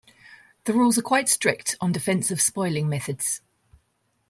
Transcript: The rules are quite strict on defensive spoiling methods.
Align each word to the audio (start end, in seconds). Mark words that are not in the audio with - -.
The 0.63 0.73
rules 0.73 0.97
are 0.97 1.03
quite 1.03 1.29
strict 1.29 1.75
on 1.79 1.91
defensive 1.91 2.41
spoiling 2.41 2.89
methods. 2.89 3.41